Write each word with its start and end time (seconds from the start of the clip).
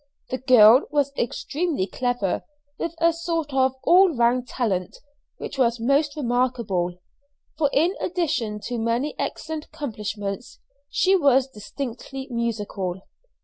The 0.31 0.39
girl 0.39 0.87
was 0.89 1.11
extremely 1.15 1.85
clever, 1.85 2.41
with 2.79 2.95
a 2.97 3.13
sort 3.13 3.53
of 3.53 3.75
all 3.83 4.09
round 4.15 4.47
talent 4.47 4.97
which 5.37 5.59
was 5.59 5.79
most 5.79 6.15
remarkable; 6.15 6.97
for 7.55 7.69
in 7.71 7.95
addition 7.99 8.59
to 8.61 8.79
many 8.79 9.13
excellent 9.19 9.65
accomplishments, 9.65 10.57
she 10.89 11.15
was 11.15 11.47
distinctly 11.49 12.27
musical. 12.31 13.01